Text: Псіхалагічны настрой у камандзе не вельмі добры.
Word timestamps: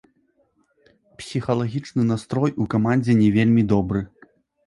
Псіхалагічны 1.19 2.03
настрой 2.11 2.51
у 2.65 2.67
камандзе 2.73 3.13
не 3.21 3.27
вельмі 3.37 3.61
добры. 3.75 4.01